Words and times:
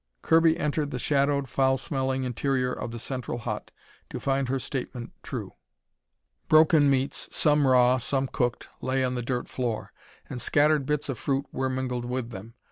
Kirby 0.23 0.57
entered 0.57 0.89
the 0.89 0.97
shadowed, 0.97 1.47
foul 1.47 1.77
smelling 1.77 2.23
interior 2.23 2.73
of 2.73 2.89
the 2.89 2.97
central 2.97 3.37
hut 3.37 3.69
to 4.09 4.19
find 4.19 4.49
her 4.49 4.57
statement 4.57 5.11
true. 5.21 5.53
Broken 6.49 6.89
meats, 6.89 7.29
some 7.31 7.67
raw, 7.67 7.99
some 7.99 8.25
cooked, 8.27 8.67
lay 8.81 9.03
on 9.03 9.13
the 9.13 9.21
dirt 9.21 9.47
floor, 9.47 9.93
and 10.27 10.41
scattered 10.41 10.87
bits 10.87 11.07
of 11.07 11.19
fruit 11.19 11.45
were 11.51 11.69
mingled 11.69 12.05
with 12.05 12.31
them. 12.31 12.55